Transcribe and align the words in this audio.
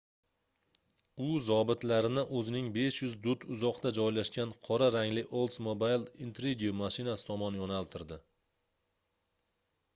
u 1.25 1.25
zobitlarni 1.47 2.23
oʻzining 2.39 2.71
500 2.77 3.13
dut 3.27 3.45
uzoqda 3.57 3.93
joylashgan 3.99 4.55
qora 4.69 4.89
rangli 4.97 5.25
oldsmobile 5.43 6.11
intrigue 6.29 6.75
mashinasi 6.83 7.31
tomon 7.33 7.63
yoʻnaltirdi 7.65 8.23